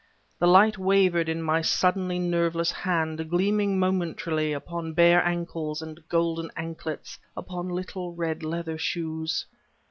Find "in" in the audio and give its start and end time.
1.29-1.43